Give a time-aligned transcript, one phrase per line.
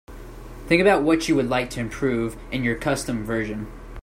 [0.65, 3.71] Think about what you would like to improve in your custom version.